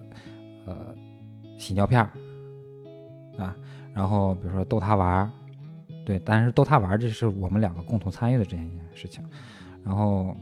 [0.67, 0.95] 呃
[1.59, 2.11] 洗尿片儿
[3.39, 3.55] 啊，
[3.93, 5.31] 然后比如说逗他玩儿。
[6.05, 9.25] 对，但是逗他玩，这是我们两个共同参与的这件事情。
[9.85, 10.37] 然后，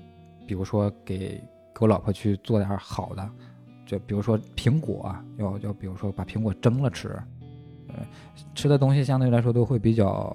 [0.47, 1.39] 比如说给
[1.75, 3.31] 给我老婆去做点好的，
[3.85, 7.09] 就比如说苹果，要要比如说把苹果蒸了吃，
[7.89, 7.97] 呃，
[8.55, 10.35] 吃的东西相对来说都会比较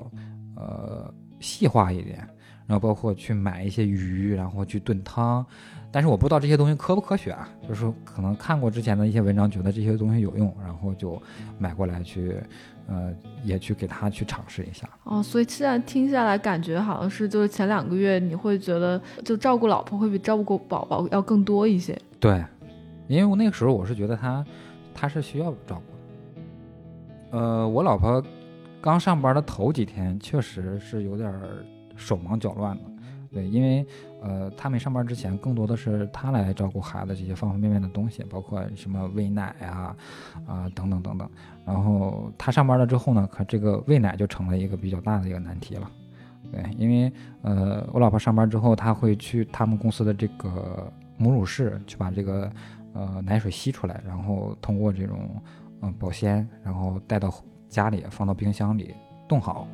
[0.55, 2.27] 呃细化一点。
[2.67, 5.45] 然后包括去买一些鱼，然后去炖汤。
[5.91, 11.21] 但是我不知道这些东西科不科学啊，就是可能看过之前的一些文章，觉得这些东西有用，然后就
[11.57, 12.37] 买过来去。
[12.87, 13.11] 呃，
[13.43, 21.99] 也去给他去尝试一下哦，所以现在听下来，感觉好像是就是前两个月你会觉得就照顾老婆会比照顾宝宝要更多一些。
[22.19, 22.45] 对，
[23.07, 24.45] 因为我那个时候我是觉得他
[24.93, 25.95] 他是需要照顾
[27.33, 27.39] 的。
[27.39, 28.23] 呃，我老婆
[28.79, 31.33] 刚上班的头几天确实是有点
[31.95, 32.83] 手忙脚乱的，
[33.31, 33.85] 对，因为。
[34.21, 39.95] 呃，他没上班之前，更多的是他来照顾孩子这些方方面面的东西，包括什么喂奶呀，
[40.47, 41.29] 啊等等等等。
[41.63, 45.91] 然后他上班了之后呢，可这个喂奶就成了一个比较大的一个难题了。
[46.51, 47.11] 对，因为
[47.43, 52.51] 呃，我老婆上班之后，他会去他们公司的这个母乳室去把这个
[52.93, 55.39] 呃奶水吸出来，然后通过这种
[55.81, 57.31] 嗯保鲜，然后带到
[57.69, 58.91] 家里，放到冰箱里
[59.27, 59.67] 冻好。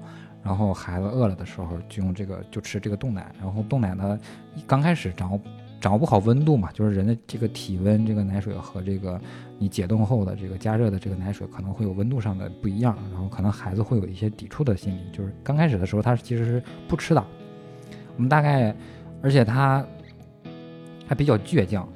[0.44, 3.32] 然后孩子饿了的时候，就用这个就吃这个冻奶。
[3.40, 4.20] 然后冻奶呢，
[4.66, 5.40] 刚开始掌握
[5.80, 9.22] 掌握不好温度嘛，就是人的这个体温，这个奶水和这个
[9.60, 12.98] 你解冻后的这个加热的这个奶水可能会有温度上的不一样。
[13.12, 17.24] 然后可能孩子会有一些抵触的心理，就是刚开始的时候他其实是不吃的。
[18.16, 18.76] 我们大概，
[19.22, 19.86] 而且他
[21.06, 21.88] 还比较倔强，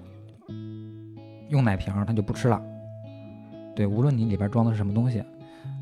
[1.49, 2.61] 用奶瓶他就不吃了。
[3.75, 5.23] 对，无论你里边装的是什么东西，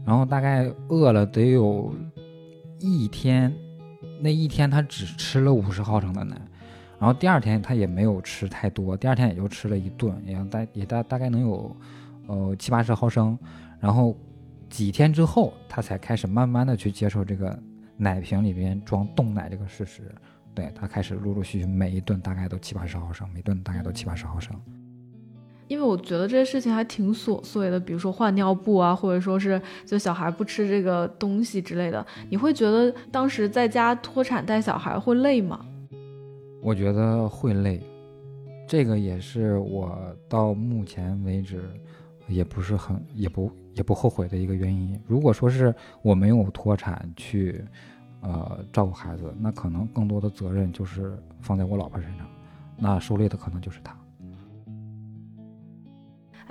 [0.06, 1.94] 然后大概饿了得有。
[2.84, 3.54] 一天，
[4.20, 6.36] 那一天他只吃了五十毫升的奶，
[7.00, 11.76] 然后第二天他也没有吃太多，第二天也就吃了一顿，也大也大大概能有，
[12.28, 13.40] 呃七八十毫升，
[13.80, 14.18] 然后
[14.70, 17.58] 几天之后他才开始慢慢的去接受这个
[17.96, 20.14] 奶瓶里边装冻奶这个事实，
[20.54, 24.54] 对他开始陆陆续续每一顿大概都七八十毫升，每顿大概都七八十毫升。
[25.68, 35.66] 因为我觉得这些事情还挺琐碎的，比如说换尿布啊，或者说是就小孩不吃这个东西之类的，你会觉得当时在家脱产带小孩会累吗？
[36.62, 37.82] 我觉得会累，
[38.68, 39.98] 这个也是我
[40.30, 41.62] 到目前为止
[42.28, 45.00] 也不是很也不也不后悔的一个原因。
[45.08, 47.64] 如果说是我没有脱产去
[48.22, 52.26] 呃照顾孩子，那可能更多的责任就是放在我老婆身上，
[52.78, 53.98] 那受累的可能就是她。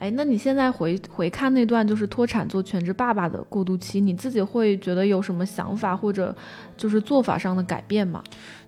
[0.02, 6.34] 哎，那你现在回回看那段就是脱产做全职爸爸的过渡期，你自己会觉得有什么想法或者
[6.76, 8.20] 就是做法上的改变吗？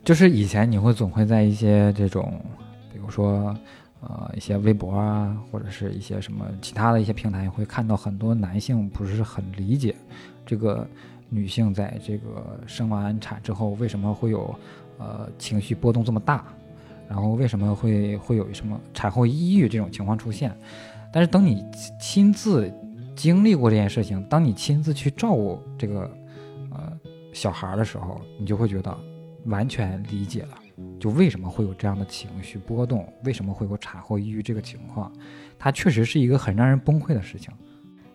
[0.05, 2.41] 就是以前你会总会在一些这种，
[2.93, 3.53] 比如说
[4.01, 9.93] 呃一些微博啊，或者是一些什么其他的一些平台，会看到很多男性不是很理解
[10.47, 10.87] 这个
[11.29, 14.55] 女性在这个生完产之后为什么会有
[14.99, 16.45] 呃情绪波动这么大，
[17.09, 20.57] 然后为什么会会有什么产后抑郁这种情况出现。
[21.15, 21.65] 但是等你
[22.01, 22.75] 亲自
[23.15, 26.11] 经历过这件事情，当你亲自去照顾这个
[26.73, 26.93] 呃
[27.33, 28.99] 小孩的时候，你就会觉得
[29.45, 30.59] 完全理解了，
[30.99, 35.13] 就为什么会有这样的情绪波动，为什么会有产后抑郁这个情况，
[35.57, 37.55] 它确实是一个很让人崩溃的事情。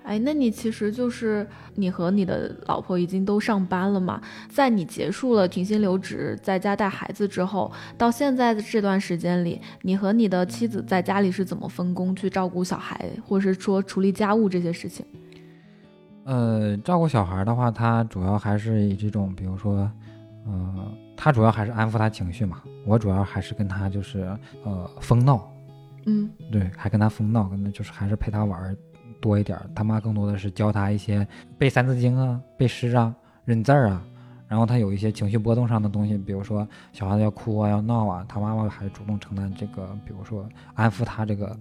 [0.10, 1.46] 哎，那你其实就是
[1.76, 4.20] 你和你的老婆已经都上班了嘛？
[4.50, 15.06] 在你结束了停薪留职，在家带孩子之后，到现在的这段时间里，你和你的妻子在家里是怎么分工去照顾小孩，或者是说处理家务这些事情？
[16.24, 19.88] 呃，照顾小孩的话，他主要还是以这种，比如说，
[20.48, 22.64] 呃，他主要还是安抚他情绪嘛。
[22.84, 25.48] 我主要还是跟他就是呃疯闹，
[26.08, 28.76] 嗯，对，还跟他疯闹，跟他就是还是陪他玩。
[29.20, 31.28] 多一点，他妈更多的是教他一些
[31.58, 33.14] 背三字经啊、背诗啊、
[33.46, 34.04] 认字儿啊，
[34.48, 41.58] 然后他有一些情绪波动上的东西，比如说小孩子要哭啊、要闹啊，他妈妈还主动承担这个，比如说安抚他这个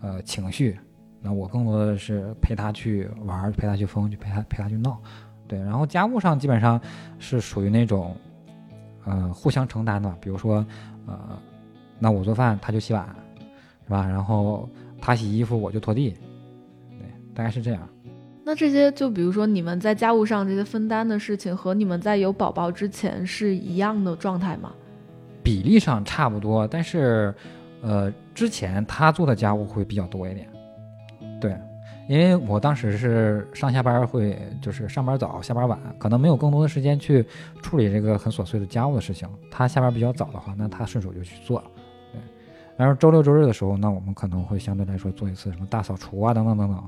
[0.00, 0.78] 呃情绪。
[1.24, 5.00] 那我更多的是陪他去玩，陪他去疯，去陪他陪他去闹。
[5.46, 6.80] 对，然后家务上基本上
[7.20, 8.16] 是属于那种
[9.04, 10.66] 呃互相承担的，比如说
[11.06, 11.38] 呃，
[12.00, 13.06] 那我做饭他就洗碗，
[13.84, 14.04] 是吧？
[14.04, 14.68] 然后
[15.00, 16.16] 他洗衣服我就拖地，
[17.34, 17.88] 大概是这样。
[18.44, 24.72] 那这些就比如说你们在家务上这些分担的事情，和你们在有宝宝之前是一样的状态吗？
[25.44, 27.34] 比例上差不多，但是，
[27.82, 30.48] 呃，之前他做的家务会比较多一点。
[31.40, 31.56] 对，
[32.08, 37.24] 因为我当时是上下班会就是上班早下班晚，可能没有更多的时间去
[37.60, 39.28] 处理这个很琐碎的家务的事情。
[39.50, 41.66] 他下班比较早的话，那他顺手就去做了。
[42.12, 42.20] 对，
[42.76, 46.84] 然后周六周日的时候，那我们可能会相对来说做一次什么大扫除啊，等等等等。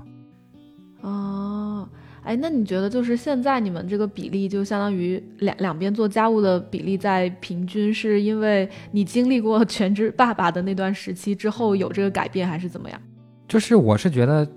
[2.24, 13.00] 哎，那你觉得就是现在你们这个比例，就相当于两两边做家务的比例在平均，是因为你经历过全职爸爸的那段时期之后有这个改变，还是怎么样？
[13.46, 14.48] 就是我是觉得，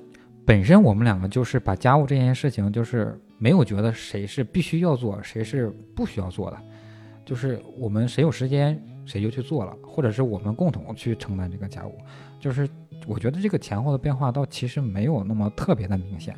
[0.45, 6.57] 本身我们两个就是把家务这件事情，就是没有觉得谁是必须要做，谁是不需要做的，
[7.25, 11.97] 就是我们谁有时间谁就去做了，或者是我们共同去承担这个家务，
[12.39, 12.67] 就是。
[13.05, 16.35] 我觉得这个前后的变化倒其实没有那么特别的明显。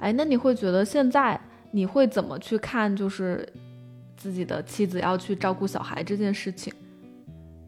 [0.00, 1.38] 哎，那你会觉得现在
[1.70, 3.46] 你会怎么去看，就是
[4.16, 6.72] 自己的妻子要去照顾小孩这件事情？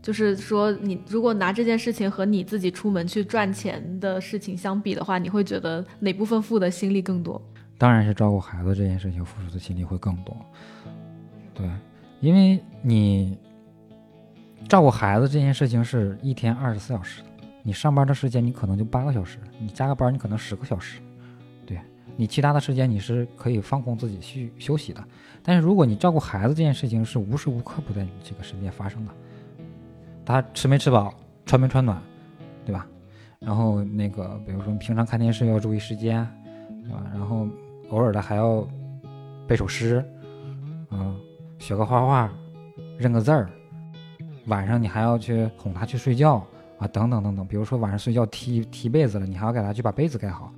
[0.03, 7.41] 就是说，你如果拿这件事情和你自己出门去赚钱的事情相比的话，你会觉得哪部分付的心力更多？
[7.77, 10.35] 当然是照顾孩子这件事情付出的心力会更多。
[11.53, 11.69] 对，
[12.21, 13.37] 因为你
[14.69, 17.23] 照顾孩子这件事情是一天二十四小时。
[17.63, 20.99] 你上班的时间你可能就八个小时，你加个班你可能十个小时，
[22.17, 25.03] 你其他的时间你是可以放空自己去休息的。
[25.43, 29.13] 但是如果你照顾孩子这件事情是无时无刻不在你这个身边发生的，
[30.25, 31.15] 他吃没吃饱，
[31.47, 32.01] 穿没穿暖，
[32.65, 32.87] 对吧？
[33.39, 36.29] 然后那个比如说平常看电视要注意时间，
[36.85, 37.03] 对吧？
[37.13, 37.49] 然后
[37.89, 38.67] 偶尔的还要
[39.47, 40.05] 背首诗，
[40.91, 41.19] 嗯，
[41.59, 42.31] 学个画画，
[42.99, 43.49] 认个字儿，
[44.47, 46.45] 晚上你还要去哄他去睡觉。
[46.79, 50.51] 啊，等等等等，比如说晚上睡觉踢踢被子了，你还要给他去把被子盖好。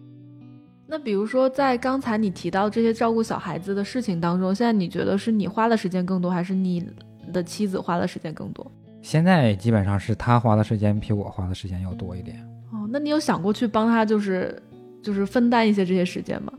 [0.92, 6.86] 那比如说在刚才你提到这些照顾小孩子的事情当中，现在你觉得是你花的时间更多，还是你
[7.32, 8.70] 的妻子花的时间更多？
[9.00, 12.46] 现在基本上是他花的时间比我花的时间要多一点。
[12.72, 14.62] 哦，那你有想过去帮他，就是
[15.02, 16.52] 就是分担一些这些时间吗？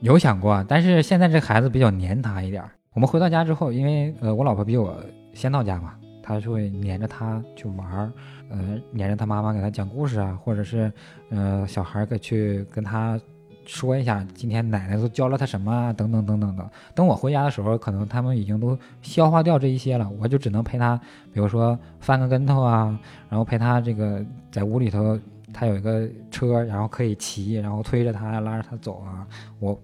[0.00, 2.62] 有想过，但是现在这孩子比较黏他一点。
[2.92, 8.12] 我们回到家之后，因为呃我老婆比我先到家嘛，她就会黏着他去玩儿。
[8.50, 10.92] 呃，黏着他妈妈给他讲故事啊，或者是，
[11.30, 13.18] 呃，小孩给去跟他
[13.66, 16.70] 说一下今天奶奶都教了他什么啊，等等等等等。
[16.94, 20.96] 等我回家的时候，可能他们已经都消化掉这一些了，我就只能陪他，
[21.32, 22.98] 比如说翻个跟头啊，
[23.28, 25.18] 然后陪他这个在屋里头，
[25.52, 29.26] 他有一个车，然后可以骑，然后推着他拉着他走啊。
[29.58, 29.78] 我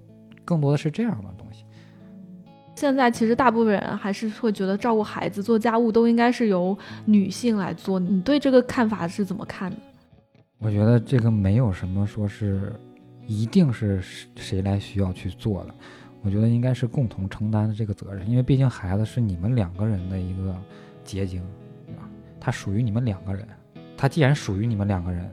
[0.45, 1.65] 更多的是这样的东西。
[2.75, 7.99] 现在其实大部分人还是会觉得照顾孩子、做家务都应该是由女性来做。
[7.99, 9.77] 你对这个看法是怎么看的？
[10.59, 12.73] 我觉得这个没有什么说是
[13.27, 14.03] 一定是
[14.37, 15.75] 谁来需要去做的。
[16.23, 20.55] 我觉得应该是共同承担的这个责任，因为毕竟孩子是你们两个人的一个
[21.05, 21.43] 结晶，
[21.87, 22.09] 对吧？
[22.39, 23.47] 他属于你们两个人。
[23.97, 25.29] 他既然属于你们两个人，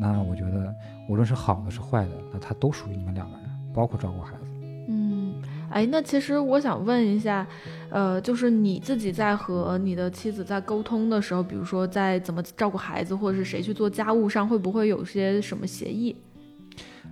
[0.00, 0.74] 那我觉得
[1.08, 4.42] 无论是好的是坏的，那他都属于你们两个人，包括照顾孩子。
[4.88, 5.34] 嗯
[5.70, 7.46] 哎，那其实我想问一下，
[7.90, 16.16] 呃，就是你自己在和你的妻子在沟通的时候，比如说在怎么照顾孩子，或者是谁去做家务上，会不会有些什么协议？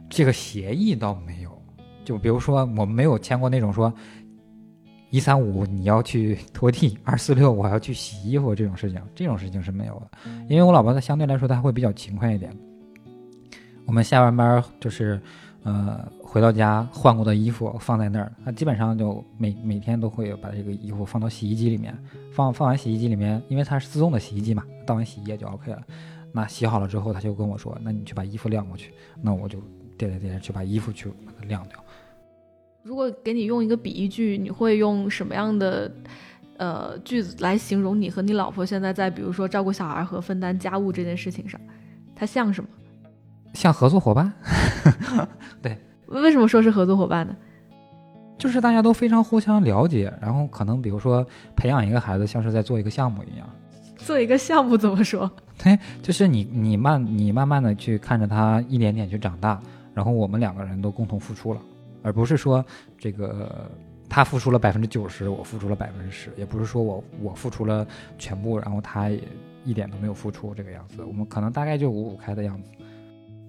[0.09, 1.63] 这个协议倒没有，
[2.05, 3.93] 就比如说我们没有签过那种说
[5.11, 10.11] 一三五你要去拖地，二四六我要去洗衣服这种事情，这种事情是没有的。
[10.49, 12.53] 因为我老婆她相对来说她会比较勤快一点，
[13.87, 15.21] 我们下完班就是。
[15.65, 21.95] 呃，回到家换过的衣服放在那儿，他基本上就每每天都会把这个衣服放到洗衣机里面，
[22.33, 25.83] 放放完洗衣机里面，因为它是自动的洗衣机嘛，倒完洗衣液就 OK 了。
[26.33, 29.59] 那洗好了之后，他就跟我说：“那你去把衣服晾过去。”那我就
[29.99, 31.79] 颠颠颠去把衣服去把它晾掉。
[32.83, 35.93] 如果给你用一个比喻句，你会用什么样的
[36.57, 41.61] 呃句子来形容你和你老婆现在在比如说照顾小孩和分担家务这件事情上？
[42.15, 42.71] 它像什么？
[43.55, 44.33] 像合作伙伴，
[45.61, 45.77] 对，
[46.07, 47.37] 为什么说是合作伙伴呢？
[48.39, 51.27] 就是大家都非常互相了解，然后可能比如说
[51.57, 53.49] 培养一个孩子，像是在做一个项目一样。
[53.97, 55.31] 做一个项目怎么说？
[55.63, 59.61] 对，就是你你慢你慢慢的去看着他一点点去长大，
[59.99, 61.61] 然后我们两个人都共同付出了，
[62.05, 62.65] 而不是说
[62.97, 63.69] 这个
[64.09, 67.85] 他付出了百分之九十，我付出了百分之十，也不是说我我付出了
[68.17, 69.21] 全部，然后他也
[69.65, 71.03] 一点都没有付出这个样子。
[71.03, 72.71] 我们可能大概就五五开的样子。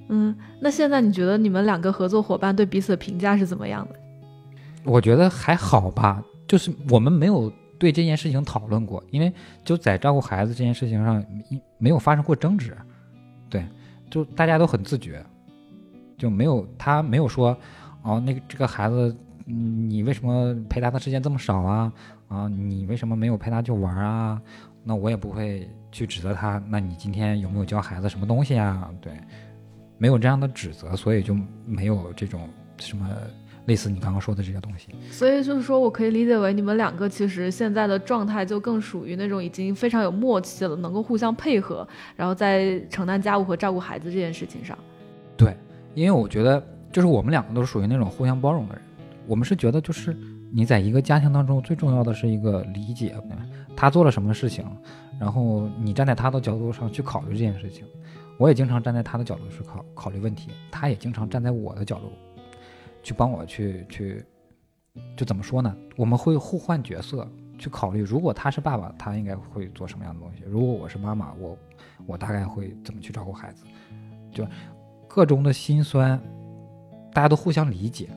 [0.07, 3.99] 嗯，那现在你觉得你们两个合作伙伴对彼此的评价是怎么样的？
[4.83, 9.31] 我觉得还好吧，就是我们没有对这件事情讨论过，因为
[9.63, 11.23] 就在照顾孩子这件事情上，
[11.77, 12.75] 没有发生过争执。
[13.51, 13.63] 对，
[14.09, 15.23] 就大家都很自觉，
[16.19, 17.57] 就没有他没有说，
[18.03, 19.15] 哦，那个这个孩子。
[19.51, 21.91] 你为什么陪他的时间这么少啊？
[22.27, 24.39] 啊，你为什么没有陪他去玩啊？
[24.83, 26.61] 那我也不会去指责他。
[26.69, 28.87] 那你今天有没有教孩子什么东西啊？
[29.01, 29.11] 对，
[29.97, 32.47] 没有这样的指责，所以就没有这种
[32.77, 33.09] 什么
[33.65, 34.89] 类似你刚刚说的这些东西。
[35.09, 44.77] 所以就是说我可以理解为你们两个其实现在的状态就更属于那种已经非常有默契了，能够互相配合，然后在承担家务和照顾孩子这件事情上。
[45.35, 45.57] 对，
[45.93, 48.83] 因为我觉得就是我们两个都是属于那种互相包容的人。
[49.27, 50.15] 我们是觉得，就是
[50.51, 53.15] 你在一个家庭当中，最重要的是一个理解，
[53.75, 54.65] 他做了什么事情，
[55.19, 57.85] 然后你站在他的角度上去考虑这件事情。
[58.37, 62.11] 我也经常站在他的角度去考考虑问题，他也经常站在我的角度
[63.03, 64.25] 去帮我去去，
[65.15, 65.75] 就怎么说呢？
[65.97, 67.27] 我们会互换角色
[67.57, 71.57] 去考虑，如果他是爸爸，他应该会做什么样的东西；如果我是妈妈，我
[72.07, 73.65] 我大概会怎么去照顾孩子？
[74.31, 74.47] 就
[75.09, 76.17] 各种的心酸，
[77.11, 78.07] 大家都互相理解。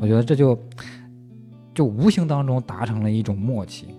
[0.00, 0.56] 我觉得这就
[1.74, 3.95] 就无形当中达成了一种默契。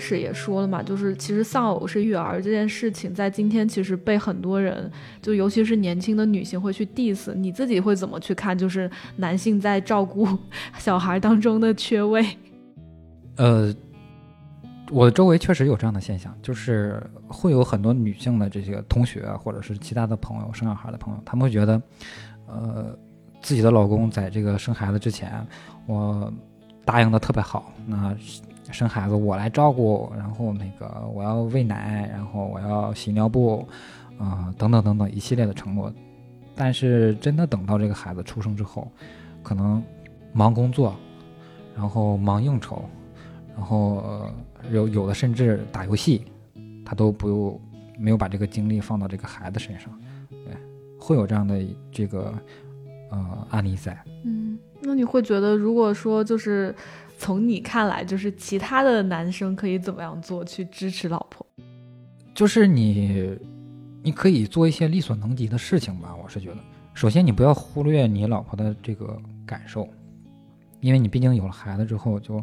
[0.00, 4.90] 始也说了嘛，就是其实丧偶式育儿这件事情，在今天其实被很多人，
[5.20, 7.32] 就尤其是年轻的女性会去 diss。
[7.34, 8.56] 你自己会怎么去看？
[8.58, 10.26] 就是男性在照顾
[10.78, 12.26] 小孩当中的缺位？
[13.36, 13.72] 呃。
[14.92, 21.80] 我周围确实有这样的现象，就是会有很多女性的这些同学或者是其他的朋友生小孩的朋友，他们会觉得，
[22.48, 22.98] 呃，
[23.40, 25.46] 自己的老公在这个生孩子之前，
[25.86, 26.28] 我
[26.84, 28.12] 答应的特别好，那
[28.72, 33.66] 生孩子我来照顾，然后那个我要喂奶，然后我要洗尿布，
[34.18, 35.92] 啊，等等等等一系列的承诺，
[36.54, 38.90] 但是真的等到这个孩子出生之后，
[39.42, 39.82] 可能
[40.32, 40.94] 忙工作，
[41.76, 42.84] 然后忙应酬，
[43.56, 44.30] 然后。
[44.70, 46.22] 有有的甚至打游戏，
[46.84, 47.58] 他都不用
[47.98, 49.90] 没有把这个精力放到这个孩子身上，
[50.28, 50.54] 对，
[50.98, 51.58] 会有这样的
[51.90, 52.30] 这个
[53.10, 53.98] 呃案例在。
[54.26, 56.74] 嗯，那你会觉得，如果说就是
[57.20, 61.46] 从你看来，就是其他的男生可以怎么样做去支持老婆？
[62.34, 63.38] 就是你，
[64.02, 66.16] 你可以做一些力所能及的事情吧。
[66.16, 66.56] 我是觉得，
[66.94, 69.86] 首先你不要忽略你老婆的这个感受，
[70.80, 72.42] 因为你毕竟有了孩子之后就。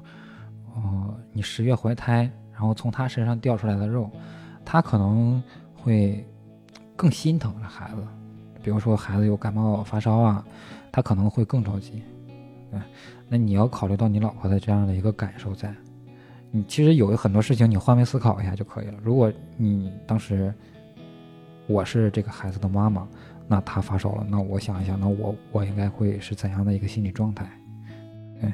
[0.75, 4.11] 哦，你十月怀胎，然后从他身上掉出来的肉，
[4.63, 5.41] 他可能
[5.73, 6.23] 会
[6.95, 8.07] 更心疼这孩子。
[8.61, 10.45] 比如说孩子有感冒发烧啊，
[10.91, 12.03] 他可能会更着急。
[12.69, 12.80] 对，
[13.30, 15.73] 那你要考虑到你老婆的这样的一个感受在。
[16.49, 18.93] 你其实有很多事情你换位思考一下就可以了。
[19.03, 20.53] 如果你当时
[21.67, 23.05] 我是这个孩子的妈妈，
[23.47, 27.45] 那他发烧了，那我想一想，那我我应该会是怎样的一个心理状态？
[28.39, 28.53] 对。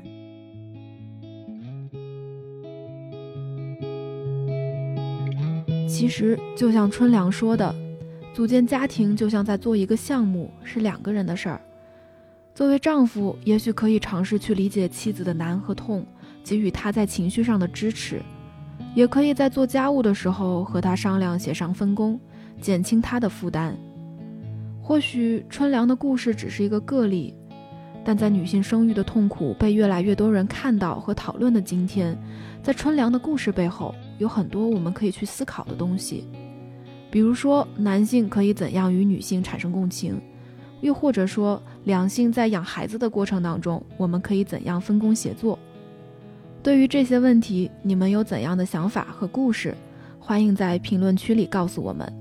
[5.87, 7.73] 其实就像春良说的，
[8.33, 11.61] 组建家庭就像在做一个项目，是两个人的事儿。
[12.55, 16.05] 作为丈夫，也许可以尝试去理解妻子的难和痛，
[16.43, 18.17] 给予她在情绪上的支持；
[18.93, 22.19] 也可以在做家务的时候和她商量，协商分工，
[22.61, 23.75] 减轻她的负担。
[24.83, 27.33] 或许春良的故事只是一个个例，
[28.05, 32.15] 但在女性生育的痛苦被越来越多人看到和讨论的今天，
[32.61, 33.95] 在春良的故事背后。
[34.19, 36.23] 有很多我们可以去思考的东西，
[37.09, 40.21] 比如说男性可以怎样与女性产生共情，
[40.81, 45.57] 又或者说两性在养孩子的过程当中，我们可以怎样分工协作？
[46.61, 49.75] 对于这些问题，你们有怎样的想法和故事？
[50.19, 52.11] 欢迎在评论区里告诉我们。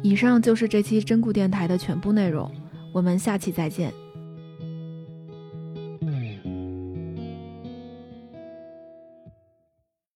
[0.00, 2.48] 以上就是这期真故电台的全部内容，
[2.92, 3.92] 我们下期再见。